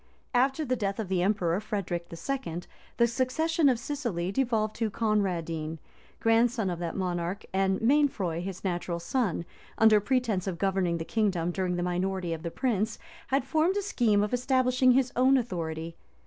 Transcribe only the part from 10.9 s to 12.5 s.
the kingdom during the minority of the